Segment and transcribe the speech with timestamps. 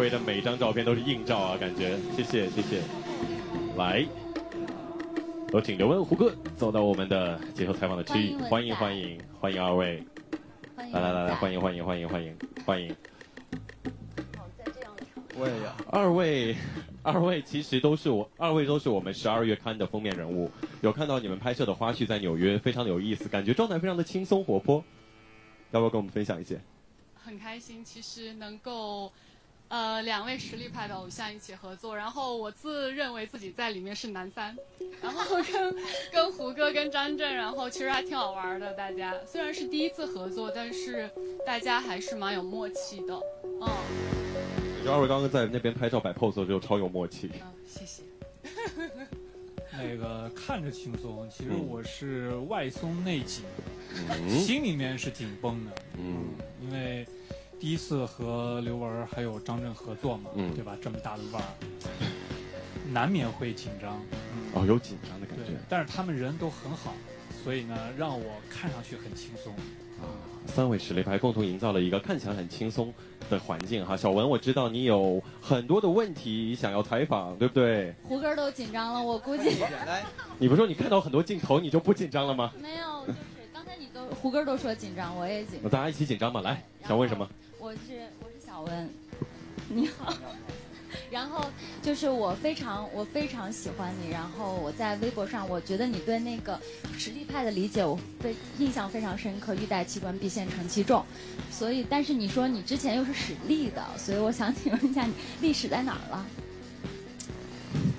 [0.00, 2.80] 各位的每一张照片都是硬照啊，感觉谢谢谢谢。
[3.76, 4.02] 来，
[5.52, 10.02] 有请刘文胡歌走到我们的接受采访的区域，欢迎欢迎欢迎二位，
[10.78, 12.34] 来来来来，欢迎欢迎欢迎欢迎
[12.64, 12.96] 欢迎。
[15.36, 15.76] 我也要。
[15.90, 16.56] 二位，
[17.02, 20.50] 二位其实都是我，二位都是我们十二月刊的封面人物。
[20.80, 24.82] 有看到你们拍摄的花絮，在纽约非常的有意思，感觉状态非常的轻松活泼。
[25.72, 26.58] 要不要跟我们分享一些？
[27.22, 29.12] 很开心，其实能够，
[29.70, 34.56] 呃，两位实力派的偶像一起合作，然后我自认为自己在里面是男三，
[35.00, 35.74] 然后跟
[36.12, 38.72] 跟胡歌跟张震，然后其实还挺好玩的。
[38.74, 41.08] 大家虽然是第一次合作，但是
[41.46, 43.14] 大家还是蛮有默契的，
[43.62, 43.68] 嗯。
[44.84, 47.30] 就二位刚刚在那边拍照摆 pose 的时候，就超有默契。
[47.34, 48.02] 嗯，谢谢。
[49.72, 53.44] 那个看着轻松，其实我是外松内紧，
[54.10, 55.70] 嗯心里面是紧绷的。
[55.96, 57.06] 嗯，因为
[57.60, 60.74] 第一次和刘雯还有张震合作嘛，嗯对吧？
[60.80, 61.48] 这么大的腕儿，
[62.90, 64.00] 难免会紧张。
[64.54, 66.94] 哦，有紧张的感觉。，但是他们人都很好，
[67.44, 69.52] 所以呢，让我看上去很轻松。
[70.00, 70.08] 啊
[70.46, 72.92] 三位实力派共同营造了一个看起来很轻松
[73.28, 73.94] 的环境哈。
[73.94, 77.94] 小文，我知道你有很多的问题想要采访，对不对？
[78.04, 79.50] 胡歌都紧张了，我估计
[80.38, 82.50] 你不是说你看到很多镜头你就不紧张了吗？
[82.58, 83.18] 没有，就是
[83.52, 85.60] 刚才你都胡歌都说紧张，我也紧张。
[85.64, 86.40] 那大家一起紧张吧。
[86.40, 87.28] 来，想问什么？
[87.60, 88.90] 我是我是小温，
[89.68, 90.14] 你好。
[91.10, 91.44] 然后
[91.82, 96.58] 就是我非常我非常喜欢你，然后我在微博上，我觉得你对那个
[96.96, 101.04] 实力派的理解，我非印象非常深刻，欲戴其冠，必先承其重。
[101.50, 106.26] 所以，但是你说你之前又是史力的，所以我想请问一下，你历史在哪儿了？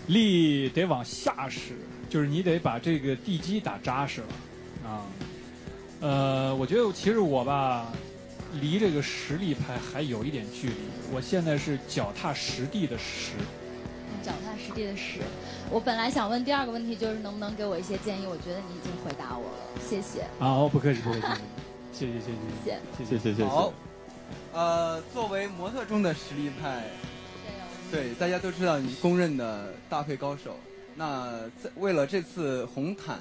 [0.08, 1.78] 力得往下使，
[2.10, 5.06] 就是你得把这个地基打扎实了啊。
[6.02, 7.94] 呃，我觉得其实我吧，
[8.60, 10.76] 离这个实力派还有一点距离。
[11.12, 13.34] 我现在是脚踏实地的实。
[14.24, 15.20] 脚踏实地的实。
[15.70, 18.26] 我本来想问第二个问题，就是能不能给我一些建议？
[18.28, 20.22] 我觉得你已经回答我了，谢谢。
[20.40, 21.26] 啊，哦，不客气，不客气，
[21.92, 22.32] 谢谢，谢
[22.64, 23.46] 谢，谢谢谢谢谢谢。
[23.46, 23.74] 好，
[24.54, 26.84] 呃，作为模特中的实力派，
[27.90, 30.56] 对大家都知道你公认的搭配高手。
[30.94, 31.32] 那
[31.64, 33.18] 在为了这次红毯，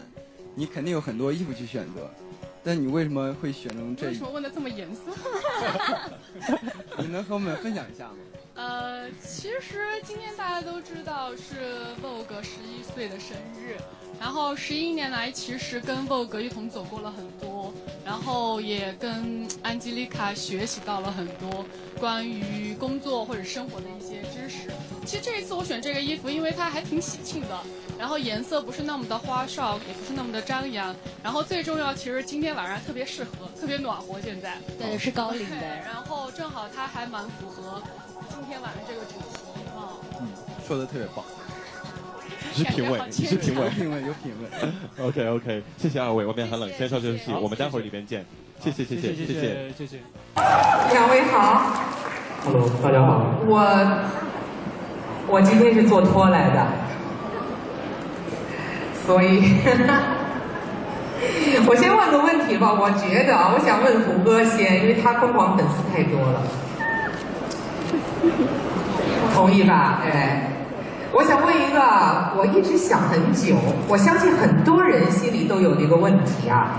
[0.55, 2.11] 你肯定有很多衣服去选择，
[2.63, 4.21] 但你为什么会选中这一为什？
[4.23, 5.11] 么问的这么严肃？
[6.99, 8.17] 你能和我们分享一下吗？
[8.55, 13.77] 呃，其实今天大家都知道是 Vogue 十一岁的生日，
[14.21, 17.60] 然后十一年来其实跟 Vogue 一同走过了很多，
[18.11, 21.65] 然后也跟安吉丽卡学习到了很多
[22.01, 24.69] 关于工作或者生活的一些知识。
[25.07, 27.57] 其实这一次我选这个衣服，因为它还挺喜庆的，
[27.97, 34.21] 然后颜色不是那么的花哨，也不是那么的张扬，然后最重要，其实今天晚上特别适合，特别暖和。
[34.21, 35.77] 现在对，是高领对的。
[35.77, 37.81] 然后正好它还蛮符合
[38.29, 39.95] 今天晚上这个主题啊。
[40.21, 40.27] 嗯，
[40.67, 41.25] 说的特别棒。
[42.53, 44.49] 你是评委，你是评委，有品味，有品味。
[45.07, 48.25] OK OK，谢谢二位，外面很冷，先上这个戏，好我们待会儿里边见。
[48.63, 49.99] 谢谢谢谢谢谢谢谢谢。
[50.93, 51.73] 两位好
[52.45, 53.37] ，Hello，大家好。
[53.47, 53.61] 我
[55.29, 56.67] 我今天是做托来的，
[59.07, 59.55] 所以
[61.67, 62.73] 我先问个问题吧。
[62.73, 66.43] 我觉得啊，我想问胡歌先，因为他疯狂粉丝太多了，
[69.33, 70.03] 同意吧？
[70.05, 70.50] 哎，
[71.13, 71.81] 我想问一个，
[72.37, 73.57] 我一直想很久，
[73.89, 76.71] 我相信很多人心里都有这个问题啊，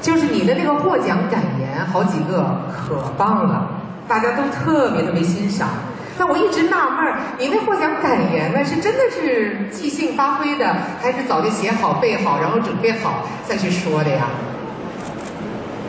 [0.00, 3.68] 就是你的那个获奖感言，好几个可棒了，
[4.06, 5.68] 大家都特别特别欣赏。
[6.16, 14.28] 那我一直纳闷，你那获奖感言呢，是真的是即兴发挥的，还是早就写好背好，然后准备好再去说的呀？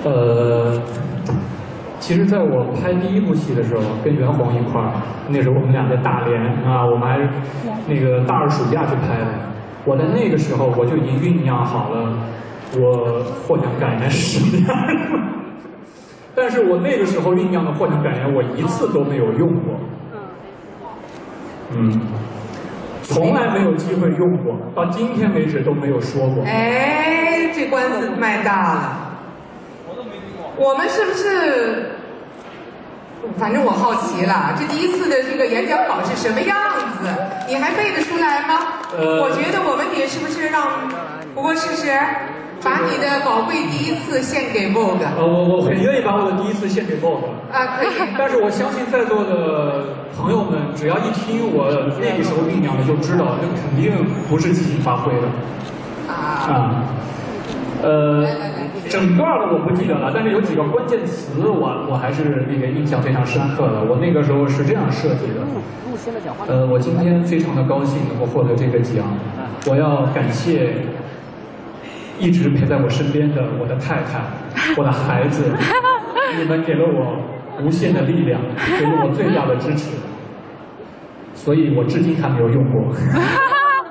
[0.03, 0.81] 呃，
[1.99, 4.91] 其实在我拍第一部戏的时候，跟袁弘一块儿，
[5.29, 7.27] 那时候我们俩在大连啊，我们还是
[7.87, 9.27] 那个大二暑假去拍的。
[9.85, 12.17] 我在那个时候我就已经酝酿好了
[12.77, 15.19] 我获奖感言是什么样的，
[16.35, 19.79] 但是我那个时候酝酿的获奖感言，我一次都没有用过。
[21.71, 22.01] 嗯，
[23.03, 26.43] 从来没有机会用过，到今天为止都没有说过。
[26.43, 29.01] 哎，这官司卖大了。
[30.57, 31.94] 我们是不是？
[33.37, 36.55] 反正我好奇了，这第一次的这个演讲稿是什么样
[37.01, 37.09] 子？
[37.47, 38.59] 你还背得出来吗？
[38.97, 40.61] 呃我觉得我们得是不是让
[41.33, 41.91] 不过试试，
[42.63, 47.27] 把你的宝贵第一次献给 Vogue 呃，我我很愿意把我的第一次献给 Vogue。
[47.51, 47.77] 啊？
[47.77, 47.89] 可以。
[48.17, 49.83] 但是我相信在座的
[50.15, 51.67] 朋友们，只要一听我
[51.99, 53.91] 那个时候酝酿的，就知道那肯定
[54.29, 55.27] 不是即兴发挥的。
[56.07, 56.15] 啊，
[56.47, 56.83] 啊，
[57.83, 58.25] 呃，
[58.89, 63.83] 整段的我不记得了，但是有几个关键词我我还是那个印象非常深刻的。
[63.83, 65.41] 我那个时候是这样设计的。
[66.47, 69.05] 呃，我今天非常的高兴能够获得这个奖，
[69.67, 70.73] 我要感谢
[72.19, 74.21] 一直陪在我身边的我的太太、
[74.77, 75.43] 我的孩子，
[76.37, 77.17] 你们给了我
[77.63, 78.39] 无限的力量，
[78.79, 79.95] 给了我最大的支持，
[81.33, 82.93] 所以我至今还没有用过。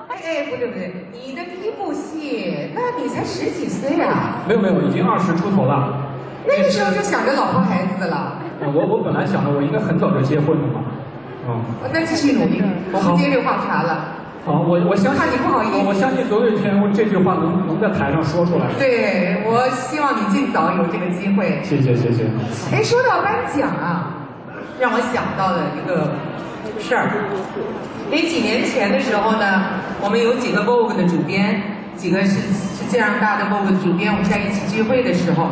[0.09, 4.39] 哎，不对不对，你的第一部戏，那你才十几岁啊？
[4.47, 5.95] 没有没有，已经二十出头了。
[6.47, 8.39] 那个时候就想着老婆孩子了。
[8.61, 10.81] 我我本来想着我应该很早就结婚了嘛。
[11.47, 11.61] 哦，
[11.93, 12.63] 那继续努力，
[12.93, 14.23] 我不接这话茬了。
[14.45, 15.89] 好，我我相信，怕你不好意思。
[15.89, 18.69] 我相信总有一天我这句话能能在台上说出来。
[18.79, 21.61] 对，我希望你尽早有这个机会。
[21.63, 22.25] 谢谢谢谢。
[22.73, 24.29] 哎，说到颁奖啊，
[24.79, 26.13] 让我想到了一个
[26.79, 27.09] 事儿。
[28.13, 35.49] 哎，几年前的时候呢，我们有几个 Vogue 的主编，几个是是这样大的 Vogue 主编，我们在一起聚会的时候，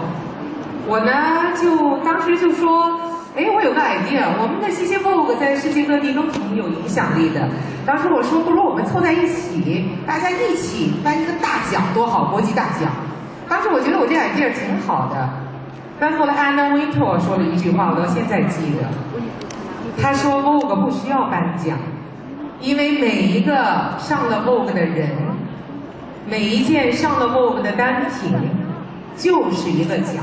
[0.87, 1.13] 我呢
[1.61, 3.01] 就当时就说。
[3.35, 7.49] 哎，我有个 idea，我们的这些 Vogue 在世界各地都挺有影响力的。
[7.87, 12.93] 当时我说，不如我们凑在一起，大家一起颁一个大奖，多好，国际大奖。
[13.49, 15.27] 当时我觉得我这 idea 挺好的。
[15.99, 18.85] 但后来 Anna Wintour 说了一句话，我到现在记得。
[20.03, 21.79] 他说 Vogue 不需要颁奖，
[22.61, 25.09] 因为每一个上了 Vogue 的人，
[26.29, 28.33] 每一件上了 Vogue 的单品，
[29.17, 30.17] 就是一个奖。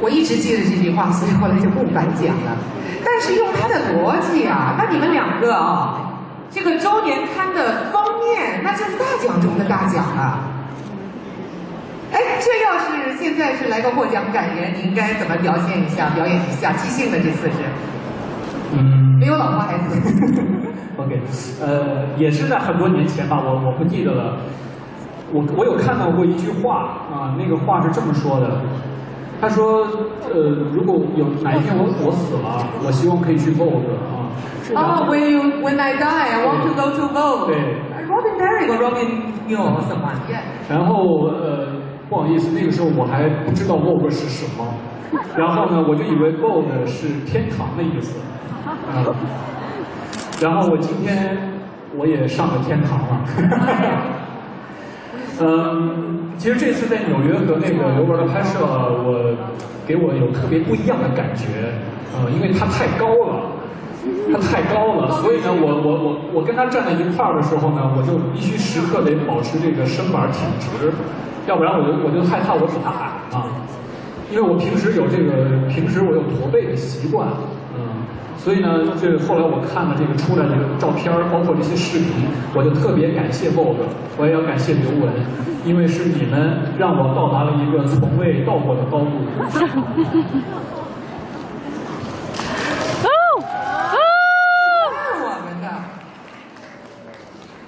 [0.00, 2.56] 我一直记得这句话，所以后来就不颁奖了。
[3.04, 10.40] 但是用他的逻辑啊，那你们两个啊，这个周年刊的封面，那就是大奖中的大奖了。
[12.12, 16.72] 哎，这要是现在是来个获奖感言，你应该怎么表现一下、表演一下？
[16.72, 17.64] 即兴的这次是，
[18.72, 19.96] 嗯，没有老婆孩子。
[20.96, 21.20] OK，
[21.60, 24.36] 呃，也是在很多年前吧，我我不记得了。
[25.32, 28.60] 我我有看到过一句话啊，那个话是这么说的。
[29.40, 29.84] 他说
[30.32, 30.40] ：“呃，
[30.72, 34.30] 如果有哪一天我我死了，我希望可以去 Vogue 啊。”
[34.74, 37.46] 哦，When you when I die, I want to go to Vogue。
[37.46, 37.56] 对
[38.06, 39.08] ，Robin Perry 和 Robin
[39.48, 40.12] New 什么？
[40.70, 41.66] 然后呃，
[42.08, 44.64] 不好意思，那个时候我还不知道 Vogue 是什么。
[45.36, 48.20] 然后呢，我就以为 Vogue 是天堂的意思。
[48.64, 49.04] 啊。
[50.40, 51.36] 然后我今天
[51.96, 53.20] 我也上了天堂了。
[55.40, 59.34] 嗯，其实这次在纽约和那个刘文的拍摄，我
[59.84, 61.74] 给我有特别不一样的感觉，
[62.14, 63.50] 呃，因为他太高了，
[64.32, 70.92] 他太高了，所以呢，我我我我跟他站在一块儿的时候呢，我就必须时刻得保持这个身板挺直，
[71.48, 73.50] 要不然我就我就害怕我比他矮啊，
[74.30, 77.28] 因为我平时有这个平时我有驼背的习惯。
[77.76, 78.04] 嗯
[78.36, 78.68] 所以呢，
[79.00, 83.76] 这后来我看了这个出来的照片包括这些视频，我就特别感谢 Vogue，
[84.18, 85.08] 我也要感谢刘雯，
[85.64, 89.06] 因为是你们让我到达了一个从未到过的高度。
[95.22, 95.68] 我们的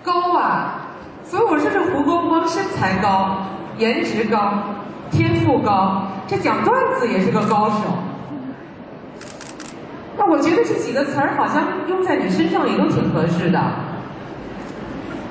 [0.02, 0.88] 高啊！
[1.24, 3.38] 所以我说这胡歌不光身材高、
[3.78, 4.52] 颜值高、
[5.46, 7.76] 不高，这讲段子也是个高手。
[10.18, 13.60] 那我觉得这几个词儿好像用在你身上也都挺合适的。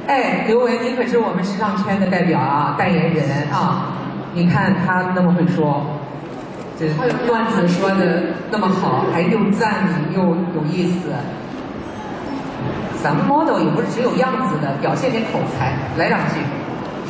[0.07, 3.91] 哎，刘维，你可是我们时尚圈的代表啊，代言人啊！
[4.33, 5.81] 你看他那么会说，
[6.79, 6.87] 这
[7.27, 11.09] 段子说的那么好，还又赞又有意思。
[13.03, 16.35] 咱们 model 也不是只有样子的，表现点口才，来两句。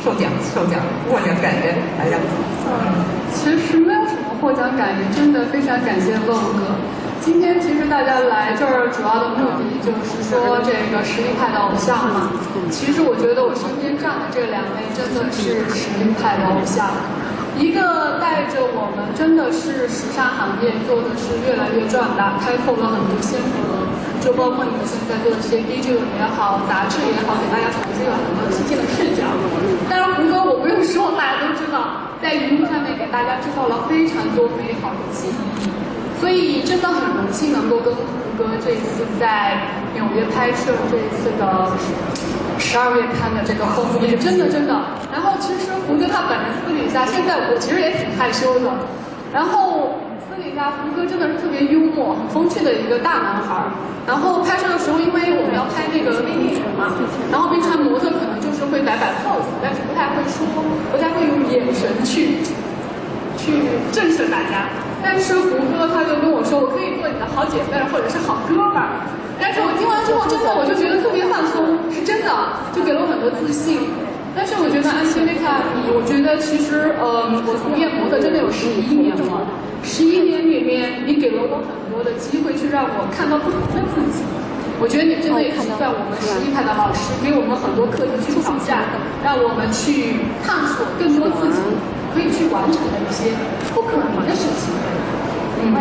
[0.06, 0.78] 受奖，受奖，
[1.10, 2.30] 获奖感言，来两句。
[2.62, 2.94] 嗯，
[3.34, 6.78] 其实没有什么获奖感言，真的非常感谢 Vogue。
[7.20, 12.30] 今天其实大家来这儿主要的目的就是说这个实力派的偶像嘛。
[12.70, 16.86] 其实我觉得我身边站的这两位真的是实力派的偶像，
[17.58, 23.90] 一个带着我们真的是时尚行业做的是越来越壮大，开拓了很多先河，
[24.26, 29.22] 就包括你们现在做的这些 DJ 也好，杂志也好，给大家呈现了很多新鲜的视角。
[29.88, 35.70] 当然胡歌我不用说，大家都知道，在荧幕上面给大家制造了非常多美好的记忆。
[36.18, 38.02] 所以真的很荣幸能够跟胡
[38.36, 39.62] 歌这一次在
[39.94, 41.70] 纽约拍摄这一次的
[42.58, 44.74] 十二月刊的这个封面，真的真的。
[45.12, 48.74] 然后其实胡歌他本人私底下，现在我其实也挺害羞的。
[49.32, 49.85] 然后
[50.36, 53.56] 私底下胡歌真的是特别幽默、很风趣的一个大男孩。
[54.06, 56.92] 然后拍摄的时候，因为我们要拍那个微电影嘛，
[57.32, 60.44] 然后冰川模特可能就是会摆摆 pose，但是不太会说，
[60.92, 62.36] 不太会用眼神去
[63.40, 64.68] 去震慑大家。
[65.02, 69.08] 但是胡歌他就跟我说，我可以做你的好姐妹或者是好哥们儿。
[69.40, 72.28] 但是我听完之后，真的我就觉得特别放松，是真的，
[72.76, 73.88] 就给了我很多自信。
[74.36, 75.64] 但是我觉得安吉丽卡，
[75.96, 79.40] 我觉得其实，嗯，我从业模特真的有十一年了，
[79.80, 84.20] 十一年里面，你给了我很多的机会，去让我看到不同的自己。
[84.76, 88.84] 我觉得你真的也是在我们实力派的老师，给我们很多课题去挑战，
[89.24, 91.58] 让我们去探索更多自己
[92.12, 93.32] 可以去完成的一些
[93.72, 94.68] 不可能的事情。
[95.64, 95.72] 嗯，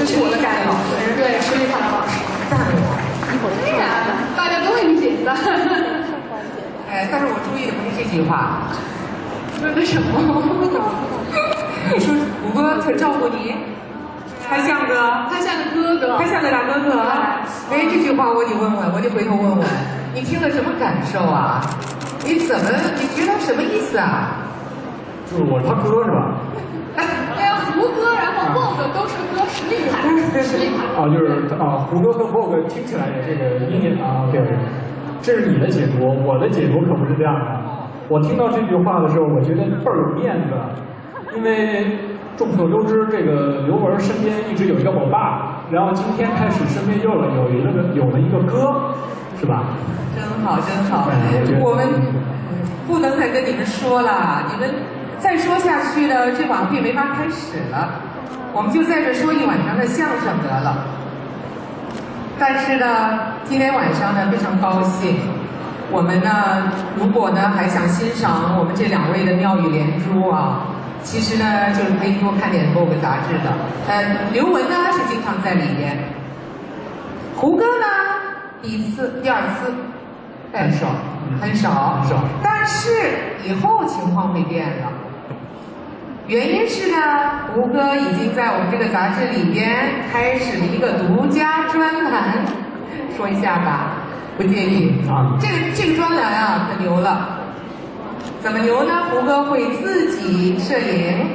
[0.00, 0.72] 这是我的感受。
[1.20, 2.96] 对，实力派的老师，赞我。
[3.60, 5.36] 对呀，大家都为你点赞。
[7.00, 8.68] 哎，但是我注意的不是这句话。
[9.74, 10.20] 为什么？
[11.96, 12.12] 你说
[12.44, 13.56] 胡歌特照顾你？
[14.46, 17.00] 他像个，他像个哥哥，他像个大哥哥。
[17.72, 19.66] 哎，这句话我得问问，我得回头问问，
[20.12, 21.64] 你听了什么感受啊？
[22.26, 22.68] 你怎么，
[23.00, 24.36] 你觉得什么意思啊？
[25.24, 26.36] 就是我是他哥是吧？
[27.00, 30.04] 哎，对呀，胡歌，然后 Vogue 都是歌，实力派，
[30.44, 30.84] 实力派。
[31.00, 34.44] 啊，就是啊，胡歌和 Vogue 听起来也这个音乐啊，对，
[35.22, 37.60] 这是你的解读，我的解读可不是这样的。
[38.08, 40.54] 我听到这句话的时候，我觉得倍儿有面子，
[41.36, 41.86] 因为。
[42.36, 48.94] 众所周知，这个刘雯身边一直有一个欧巴，然后今天开始身边又了有一个有了一个哥，
[49.38, 49.62] 是吧？
[50.16, 51.10] 真好，真好。
[51.60, 51.86] 我们
[52.88, 54.74] 不能再跟你们说了，你们
[55.18, 57.90] 再说下去呢，这晚会没法开始了。
[58.54, 60.78] 我们就在这说一晚上的相声得了。
[62.40, 65.18] 但是呢，今天晚上呢非常高兴，
[65.90, 70.62] 我们呢如果呢还想欣赏我们这两位的妙语连珠啊。
[71.02, 73.52] 其实呢，就是可以多看点《Vogue》杂志的。
[73.88, 75.98] 呃，刘雯呢是经常在里面，
[77.36, 77.86] 胡歌呢
[78.62, 79.72] 一次、第二次，
[80.52, 80.88] 很少，
[81.40, 82.16] 很少，很少。
[82.42, 82.88] 但是
[83.44, 84.92] 以后情况会变了，
[86.30, 86.96] 原因是呢，
[87.52, 89.68] 胡歌已经在我们这个杂志里边
[90.12, 92.46] 开始了一个独家专栏，
[93.16, 93.96] 说一下吧，
[94.36, 95.36] 不介意啊。
[95.40, 97.36] 这个这个专栏啊，可牛了。
[98.40, 99.06] 怎么牛呢？
[99.10, 101.30] 胡歌会自己摄影，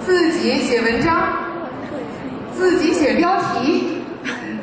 [0.00, 1.26] 自己写文章，
[2.52, 4.04] 自己写标题，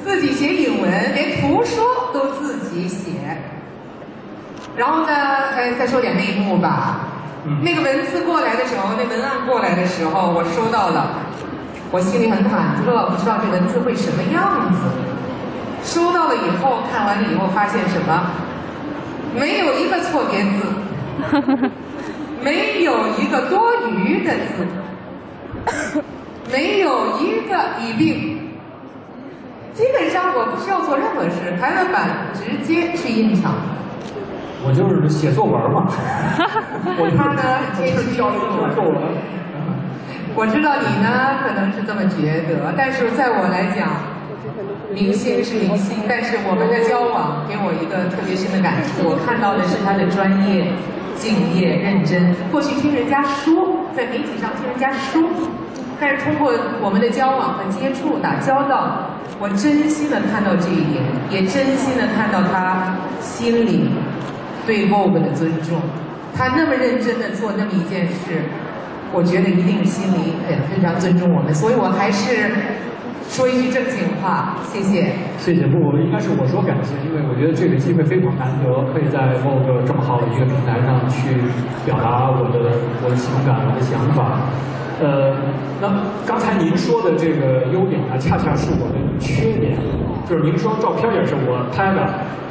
[0.05, 3.11] 自己写引文，连图说都自己写。
[4.77, 5.13] 然后呢，
[5.53, 7.06] 哎，再说点内幕吧。
[7.61, 11.19] 那个文字过来的时候，那文案过来的时候，我收到了，
[11.91, 14.79] 我心里很忐忑，不知道这文字会什么样子。
[15.83, 18.31] 收到了以后，看完了以后，发现什么？
[19.35, 20.65] 没有一个错别字。
[22.43, 24.67] 没有一个多余的字，
[26.51, 28.51] 没有一个语病，
[29.73, 33.55] 基本上我不需要做任何事，台湾版直接去印厂。
[34.67, 35.87] 我就是写作文嘛。
[36.99, 37.41] 我他呢，
[37.79, 38.27] 坚持交
[38.75, 38.99] 作文。
[40.35, 43.87] 我知道你呢，可能是这么觉得，但是在我来讲，
[44.93, 50.67] 明星是明星，但是我们的交往给我一个特别深的感触，我看到的是他的专业。
[51.17, 55.23] 敬业认真，过去听人家说，在媒体上听人家说，
[55.99, 59.09] 但是通过我们的交往和接触、打交道，
[59.39, 63.89] 我真心的看到这一点，也真心的看到他心里
[64.67, 65.81] 对 Vogue 的尊重。
[66.35, 68.43] 他那么认真的做那么一件事，
[69.11, 71.51] 我觉得一定心里也非常尊重我们。
[71.51, 72.51] 所以我还是。
[73.29, 75.11] 说一句正经话，谢谢。
[75.37, 81.35] 谢谢，不，应该是我说感谢，因为我觉得这个机会非常难得，可以在 Vogue 这么好的一个平台上去
[81.83, 84.47] 表达我的我的情感、我的想法。
[85.03, 85.35] 呃，
[85.81, 85.91] 那
[86.25, 89.75] 刚才您说的这个优点呢，恰恰是我的缺点，
[90.23, 91.99] 就是您说照片也是我拍的，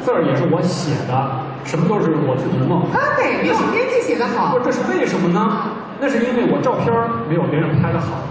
[0.05, 2.85] 字儿也是我写的，什么都是我自己弄。
[3.15, 4.57] 对，没有编辑写的好。
[4.57, 5.71] 不，这是为什么呢？
[5.99, 6.93] 那是因为我照片
[7.27, 8.21] 没有别人拍的好。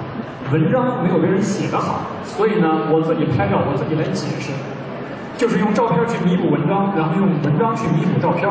[0.52, 4.52] 文章没有别人写的好，所以呢，我自己拍照，我自己来解释，
[5.36, 8.48] 就是用照片去弥补文章，然后用文章去弥补照片。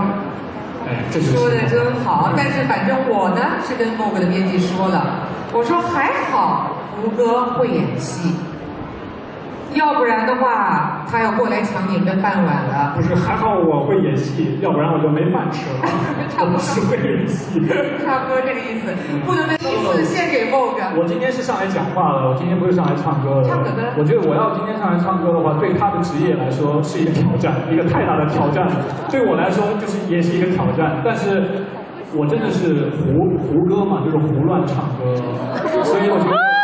[0.83, 2.33] 哎，这就说的真好。
[2.35, 8.35] 但是反正我呢是跟 Vogue 的编辑说了，我说还好胡歌会演戏。
[9.75, 12.93] 要不然的话，他要过来抢你们的饭碗了。
[12.95, 15.85] 不是，还好我会演戏，要不然我就没饭吃了。
[16.31, 17.59] 差不多是会演戏，
[18.03, 18.91] 差不多这个意思。
[19.25, 20.95] 不能第一次献给 Vogue。
[20.97, 23.49] 我今天是上来讲话了，我今天不是上来唱歌的。
[23.49, 23.93] 唱歌的。
[23.97, 28.67] 我觉得我要今天上来唱歌的话，对他的职业来说是一个挑战，一个太大的挑战。
[29.11, 31.01] 对我来说，就是也是一个挑战。
[31.03, 31.43] 但是，
[32.15, 35.03] 我真的是胡胡歌嘛，就是胡乱唱歌，
[35.83, 36.54] 所以我觉得。